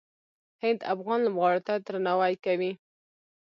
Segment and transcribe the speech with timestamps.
[0.63, 2.71] هند افغان لوبغاړو ته درناوی کوي.